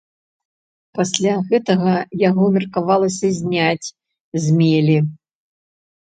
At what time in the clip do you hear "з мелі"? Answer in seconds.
4.45-4.97